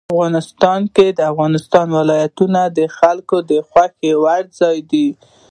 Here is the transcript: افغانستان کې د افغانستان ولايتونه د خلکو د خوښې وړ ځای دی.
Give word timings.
افغانستان 0.13 0.81
کې 0.95 1.07
د 1.17 1.19
افغانستان 1.31 1.87
ولايتونه 1.99 2.61
د 2.77 2.79
خلکو 2.97 3.37
د 3.51 3.53
خوښې 3.69 4.11
وړ 4.23 4.43
ځای 4.59 4.77
دی. 4.91 5.07